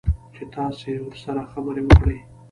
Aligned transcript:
چې 0.35 0.43
تاسو 0.55 0.93
سره 1.23 1.41
خبرې 1.51 1.81
وکړي 1.85 2.17